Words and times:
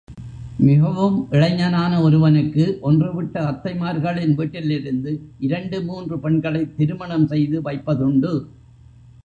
மிகவும் 0.59 1.27
இளைஞனான 1.31 2.01
ஒருவனுக்கு 2.01 2.79
ஒன்றுவிட்ட 2.81 3.39
அத்தைமார்களின் 3.41 4.33
வீட்டிலிருந்து, 4.35 5.13
இரண்டு 5.39 5.81
மூன்று 5.81 6.19
பெண்களைத் 6.19 6.77
திருமணம் 6.77 7.27
செய்து 7.27 7.61
வைப்பதுண்டு. 7.61 8.33